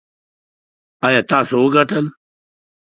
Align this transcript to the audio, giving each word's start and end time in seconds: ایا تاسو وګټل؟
ایا 1.05 1.21
تاسو 1.29 1.55
وګټل؟ 1.61 2.05